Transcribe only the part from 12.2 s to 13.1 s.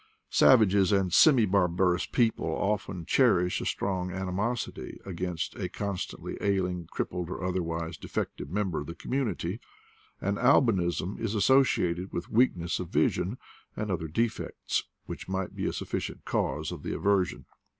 weakness of